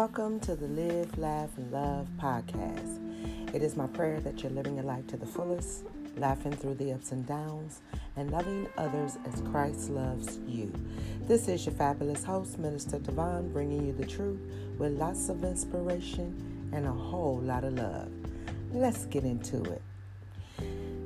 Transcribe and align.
Welcome 0.00 0.40
to 0.40 0.56
the 0.56 0.66
Live, 0.66 1.18
Laugh, 1.18 1.50
and 1.58 1.70
Love 1.70 2.08
podcast. 2.16 3.54
It 3.54 3.62
is 3.62 3.76
my 3.76 3.86
prayer 3.86 4.18
that 4.20 4.42
you're 4.42 4.50
living 4.50 4.76
your 4.76 4.84
life 4.84 5.06
to 5.08 5.18
the 5.18 5.26
fullest, 5.26 5.84
laughing 6.16 6.52
through 6.52 6.76
the 6.76 6.94
ups 6.94 7.12
and 7.12 7.26
downs, 7.26 7.82
and 8.16 8.30
loving 8.30 8.66
others 8.78 9.18
as 9.26 9.42
Christ 9.42 9.90
loves 9.90 10.38
you. 10.48 10.72
This 11.28 11.48
is 11.48 11.66
your 11.66 11.74
fabulous 11.74 12.24
host, 12.24 12.58
Minister 12.58 12.98
Devon, 12.98 13.52
bringing 13.52 13.86
you 13.86 13.92
the 13.92 14.06
truth 14.06 14.40
with 14.78 14.98
lots 14.98 15.28
of 15.28 15.44
inspiration 15.44 16.70
and 16.72 16.86
a 16.86 16.92
whole 16.92 17.38
lot 17.38 17.64
of 17.64 17.74
love. 17.74 18.10
Let's 18.72 19.04
get 19.04 19.24
into 19.24 19.62
it. 19.64 19.82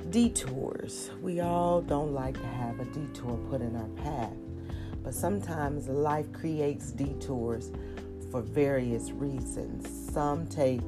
Detours. 0.09 1.11
We 1.21 1.41
all 1.41 1.81
don't 1.81 2.13
like 2.13 2.35
to 2.35 2.47
have 2.47 2.79
a 2.79 2.85
detour 2.85 3.37
put 3.49 3.59
in 3.59 3.75
our 3.75 3.89
path, 4.05 4.37
but 5.03 5.13
sometimes 5.13 5.89
life 5.89 6.31
creates 6.31 6.91
detours 6.91 7.73
for 8.35 8.41
various 8.41 9.11
reasons. 9.11 10.11
Some 10.11 10.45
take 10.47 10.81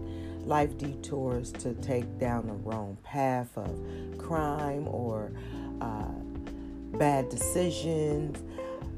life 0.43 0.77
detours 0.77 1.53
to 1.53 1.73
take 1.75 2.19
down 2.19 2.47
the 2.47 2.53
wrong 2.55 2.97
path 3.03 3.57
of 3.57 4.17
crime 4.17 4.85
or 4.85 5.31
uh, 5.79 6.11
bad 6.97 7.29
decisions. 7.29 8.43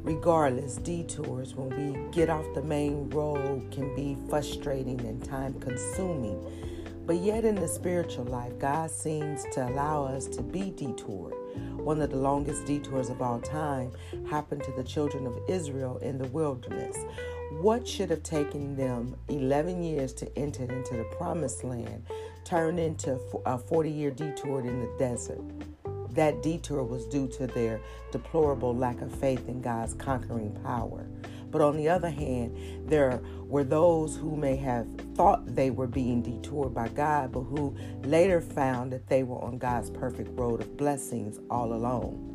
Regardless, 0.02 0.77
detours 0.77 1.54
when 1.54 1.70
we 1.77 2.12
get 2.12 2.31
off 2.31 2.45
the 2.55 2.63
main 2.63 3.07
road 3.12 3.70
can 3.70 3.95
be 3.95 4.17
frustrating 4.27 4.99
and 5.02 5.23
time 5.23 5.54
consuming. 5.59 6.41
But 7.05 7.18
yet, 7.18 7.45
in 7.45 7.54
the 7.54 7.68
spiritual 7.68 8.26
life, 8.26 8.57
God 8.57 8.90
seems 8.90 9.43
to 9.54 9.68
allow 9.68 10.05
us 10.05 10.26
to 10.27 10.41
be 10.41 10.71
detoured. 10.71 11.35
One 11.76 12.02
of 12.02 12.09
the 12.09 12.18
longest 12.18 12.66
detours 12.66 13.09
of 13.09 13.21
all 13.21 13.41
time 13.41 13.91
happened 14.27 14.63
to 14.63 14.71
the 14.71 14.84
children 14.84 15.27
of 15.27 15.38
Israel 15.48 15.99
in 15.99 16.18
the 16.18 16.27
wilderness. 16.29 16.98
What 17.51 17.87
should 17.87 18.11
have 18.11 18.21
taken 18.21 18.75
them 18.75 19.15
11 19.27 19.81
years 19.81 20.13
to 20.13 20.37
enter 20.37 20.63
into 20.63 20.95
the 20.95 21.03
promised 21.17 21.63
land 21.63 22.05
turned 22.43 22.79
into 22.79 23.19
a 23.43 23.57
40 23.57 23.89
year 23.89 24.11
detour 24.11 24.59
in 24.61 24.81
the 24.81 24.95
desert. 24.99 25.41
That 26.11 26.43
detour 26.43 26.83
was 26.83 27.07
due 27.07 27.27
to 27.29 27.47
their 27.47 27.81
deplorable 28.11 28.75
lack 28.75 29.01
of 29.01 29.11
faith 29.13 29.49
in 29.49 29.61
God's 29.61 29.95
conquering 29.95 30.51
power. 30.63 31.07
But 31.49 31.61
on 31.61 31.75
the 31.75 31.89
other 31.89 32.11
hand, 32.11 32.55
there 32.87 33.20
were 33.45 33.63
those 33.63 34.15
who 34.15 34.35
may 34.35 34.55
have 34.57 34.87
thought 35.15 35.55
they 35.55 35.71
were 35.71 35.87
being 35.87 36.21
detoured 36.21 36.75
by 36.75 36.89
God, 36.89 37.31
but 37.31 37.41
who 37.41 37.75
later 38.03 38.41
found 38.41 38.93
that 38.93 39.07
they 39.07 39.23
were 39.23 39.43
on 39.43 39.57
God's 39.57 39.89
perfect 39.89 40.37
road 40.39 40.61
of 40.61 40.77
blessings 40.77 41.39
all 41.49 41.73
along. 41.73 42.27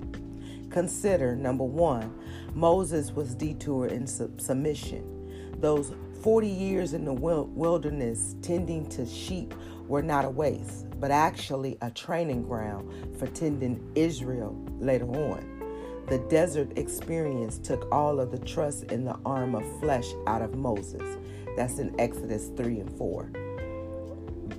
Consider 0.74 1.36
number 1.36 1.62
one, 1.62 2.12
Moses 2.52 3.12
was 3.12 3.36
detoured 3.36 3.92
in 3.92 4.08
submission. 4.08 5.54
Those 5.60 5.92
40 6.22 6.48
years 6.48 6.94
in 6.94 7.04
the 7.04 7.12
wilderness 7.12 8.34
tending 8.42 8.88
to 8.88 9.06
sheep 9.06 9.54
were 9.86 10.02
not 10.02 10.24
a 10.24 10.28
waste, 10.28 10.86
but 10.98 11.12
actually 11.12 11.78
a 11.80 11.92
training 11.92 12.42
ground 12.42 12.92
for 13.20 13.28
tending 13.28 13.88
Israel 13.94 14.60
later 14.80 15.06
on. 15.06 16.06
The 16.08 16.18
desert 16.28 16.76
experience 16.76 17.58
took 17.58 17.86
all 17.92 18.18
of 18.18 18.32
the 18.32 18.40
trust 18.40 18.90
in 18.90 19.04
the 19.04 19.16
arm 19.24 19.54
of 19.54 19.62
flesh 19.78 20.08
out 20.26 20.42
of 20.42 20.56
Moses. 20.56 21.18
That's 21.56 21.78
in 21.78 21.94
Exodus 22.00 22.50
3 22.56 22.80
and 22.80 22.98
4. 22.98 23.30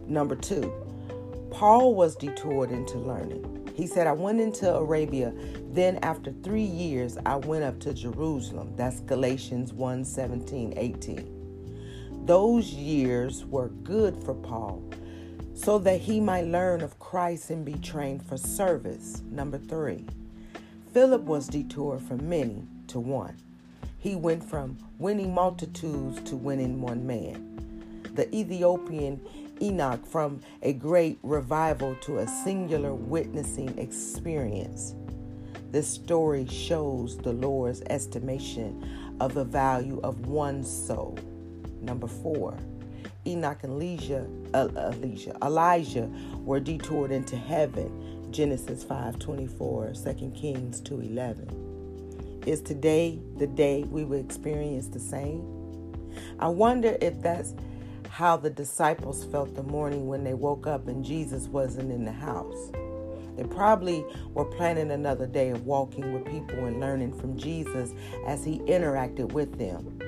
Number 0.07 0.37
two, 0.37 0.71
Paul 1.55 1.95
was 1.95 2.17
detoured 2.17 2.69
into 2.71 2.97
learning. 2.97 3.71
He 3.75 3.87
said, 3.87 4.07
I 4.07 4.11
went 4.11 4.41
into 4.41 4.69
Arabia, 4.75 5.33
then 5.71 5.99
after 6.03 6.33
three 6.43 6.65
years, 6.65 7.17
I 7.25 7.37
went 7.37 7.63
up 7.63 7.79
to 7.79 7.93
Jerusalem. 7.93 8.73
That's 8.75 8.99
Galatians 8.99 9.71
1 9.71 10.03
17, 10.03 10.73
18. 10.75 12.25
Those 12.25 12.73
years 12.73 13.45
were 13.45 13.69
good 13.69 14.21
for 14.25 14.33
Paul 14.33 14.83
so 15.53 15.79
that 15.79 16.01
he 16.01 16.19
might 16.19 16.45
learn 16.45 16.81
of 16.81 16.99
Christ 16.99 17.49
and 17.49 17.63
be 17.63 17.75
trained 17.75 18.25
for 18.25 18.35
service. 18.35 19.21
Number 19.31 19.57
three, 19.57 20.05
Philip 20.91 21.21
was 21.21 21.47
detoured 21.47 22.01
from 22.01 22.27
many 22.27 22.67
to 22.87 22.99
one. 22.99 23.37
He 23.97 24.17
went 24.17 24.43
from 24.43 24.77
winning 24.99 25.33
multitudes 25.33 26.19
to 26.29 26.35
winning 26.35 26.81
one 26.81 27.07
man. 27.07 28.01
The 28.13 28.33
Ethiopian 28.35 29.21
eunuch 29.59 30.05
from 30.05 30.41
a 30.61 30.73
great 30.73 31.19
revival 31.23 31.95
to 32.01 32.19
a 32.19 32.27
singular 32.27 32.93
witnessing 32.93 33.77
experience. 33.77 34.95
This 35.71 35.87
story 35.87 36.47
shows 36.47 37.17
the 37.17 37.33
Lord's 37.33 37.81
estimation 37.89 39.17
of 39.19 39.33
the 39.33 39.43
value 39.43 39.99
of 40.03 40.27
one 40.27 40.63
soul. 40.63 41.17
Number 41.81 42.07
four, 42.07 42.57
Enoch 43.27 43.63
and 43.63 43.73
Elijah, 43.73 44.27
uh, 44.53 44.67
Elijah, 44.93 45.35
Elijah 45.43 46.09
were 46.39 46.59
detoured 46.59 47.11
into 47.11 47.35
heaven 47.35 48.31
Genesis 48.31 48.83
5:24, 48.83 49.93
2 49.93 50.31
Kings 50.31 50.81
2:11. 50.81 51.47
Is 52.45 52.61
today 52.61 53.19
the 53.37 53.47
day 53.47 53.83
we 53.83 54.03
will 54.03 54.19
experience 54.19 54.87
the 54.87 54.99
same? 54.99 55.43
I 56.39 56.49
wonder 56.49 56.97
if 57.01 57.21
that's 57.21 57.53
how 58.15 58.37
the 58.37 58.49
disciples 58.49 59.25
felt 59.25 59.53
the 59.55 59.63
morning 59.63 60.07
when 60.07 60.23
they 60.23 60.33
woke 60.33 60.65
up 60.65 60.87
and 60.87 61.03
Jesus 61.03 61.49
wasn't 61.49 61.91
in 61.91 62.05
the 62.05 62.13
house. 62.13 62.71
They 63.35 63.43
probably 63.43 64.05
were 64.33 64.45
planning 64.45 64.91
another 64.91 65.27
day 65.27 65.49
of 65.49 65.65
walking 65.65 66.13
with 66.13 66.23
people 66.23 66.63
and 66.63 66.79
learning 66.79 67.11
from 67.19 67.37
Jesus 67.37 67.91
as 68.25 68.45
he 68.45 68.59
interacted 68.59 69.33
with 69.33 69.57
them. 69.57 69.99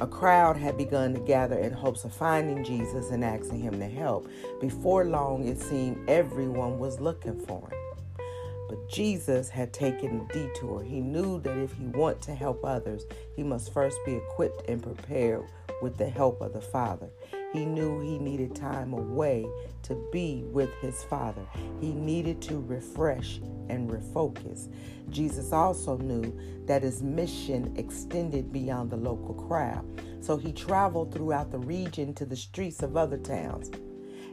A 0.00 0.06
crowd 0.06 0.56
had 0.56 0.78
begun 0.78 1.12
to 1.12 1.20
gather 1.20 1.58
in 1.58 1.70
hopes 1.70 2.04
of 2.04 2.14
finding 2.14 2.64
Jesus 2.64 3.10
and 3.10 3.22
asking 3.22 3.60
him 3.60 3.78
to 3.78 3.88
help. 3.88 4.26
Before 4.58 5.04
long, 5.04 5.46
it 5.46 5.60
seemed 5.60 6.08
everyone 6.08 6.78
was 6.78 6.98
looking 6.98 7.38
for 7.40 7.68
him. 7.68 8.26
But 8.70 8.88
Jesus 8.88 9.50
had 9.50 9.74
taken 9.74 10.20
a 10.20 10.32
detour. 10.32 10.82
He 10.82 11.02
knew 11.02 11.42
that 11.42 11.58
if 11.58 11.74
he 11.74 11.88
wanted 11.88 12.22
to 12.22 12.34
help 12.34 12.64
others, 12.64 13.04
he 13.36 13.42
must 13.42 13.74
first 13.74 13.98
be 14.06 14.14
equipped 14.14 14.66
and 14.66 14.82
prepared 14.82 15.44
with 15.82 15.96
the 15.96 16.08
help 16.08 16.40
of 16.40 16.52
the 16.52 16.60
Father. 16.60 17.08
He 17.52 17.64
knew 17.64 18.00
he 18.00 18.18
needed 18.18 18.54
time 18.54 18.92
away 18.92 19.46
to 19.82 19.94
be 20.12 20.44
with 20.46 20.72
his 20.80 21.04
Father. 21.04 21.46
He 21.80 21.92
needed 21.92 22.42
to 22.42 22.60
refresh 22.60 23.40
and 23.68 23.90
refocus. 23.90 24.68
Jesus 25.10 25.52
also 25.52 25.96
knew 25.98 26.36
that 26.66 26.82
his 26.82 27.02
mission 27.02 27.74
extended 27.76 28.52
beyond 28.52 28.90
the 28.90 28.96
local 28.96 29.34
crowd, 29.34 29.84
so 30.20 30.36
he 30.36 30.52
traveled 30.52 31.12
throughout 31.12 31.50
the 31.50 31.58
region 31.58 32.14
to 32.14 32.24
the 32.24 32.36
streets 32.36 32.82
of 32.82 32.96
other 32.96 33.18
towns. 33.18 33.70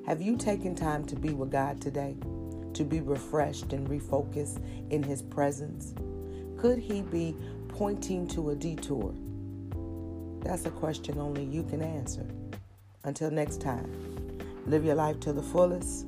Have 0.06 0.22
you 0.22 0.36
taken 0.36 0.76
time 0.76 1.06
to 1.06 1.16
be 1.16 1.30
with 1.30 1.52
God 1.52 1.80
today? 1.82 2.18
To 2.74 2.84
be 2.84 3.02
refreshed 3.02 3.72
and 3.72 3.88
refocused 3.88 4.62
in 4.90 5.04
his 5.04 5.22
presence? 5.22 5.94
Could 6.58 6.80
he 6.80 7.02
be 7.02 7.38
pointing 7.70 8.28
to 8.30 8.50
a 8.50 8.56
detour? 8.56 9.14
That's 10.44 10.66
a 10.66 10.72
question 10.72 11.20
only 11.20 11.44
you 11.46 11.64
can 11.64 11.82
answer. 11.82 12.26
Until 13.06 13.32
next 13.32 13.62
time, 13.62 13.90
live 14.66 14.84
your 14.84 14.96
life 14.96 15.20
to 15.22 15.34
the 15.34 15.42
fullest, 15.42 16.06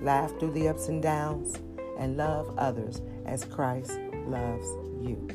laugh 0.00 0.30
through 0.38 0.52
the 0.52 0.68
ups 0.68 0.88
and 0.88 1.02
downs, 1.02 1.56
and 1.98 2.16
love 2.16 2.54
others 2.58 3.02
as 3.26 3.44
Christ 3.44 3.98
loves 4.26 4.66
you. 5.00 5.28